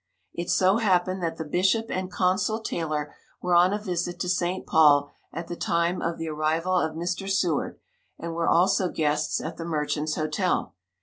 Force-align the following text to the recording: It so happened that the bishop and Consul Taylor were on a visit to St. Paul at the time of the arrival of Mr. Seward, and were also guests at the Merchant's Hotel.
It 0.33 0.49
so 0.49 0.77
happened 0.77 1.21
that 1.21 1.37
the 1.37 1.45
bishop 1.45 1.85
and 1.91 2.11
Consul 2.11 2.59
Taylor 2.61 3.13
were 3.39 3.53
on 3.53 3.71
a 3.71 3.77
visit 3.77 4.19
to 4.21 4.29
St. 4.29 4.65
Paul 4.65 5.11
at 5.31 5.47
the 5.47 5.55
time 5.55 6.01
of 6.01 6.17
the 6.17 6.27
arrival 6.27 6.73
of 6.75 6.95
Mr. 6.95 7.29
Seward, 7.29 7.77
and 8.17 8.33
were 8.33 8.49
also 8.49 8.89
guests 8.89 9.39
at 9.39 9.57
the 9.57 9.65
Merchant's 9.65 10.15
Hotel. 10.15 10.73